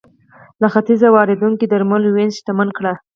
[0.61, 2.83] له ختیځه واردېدونکو درملو وینز شتمن کړ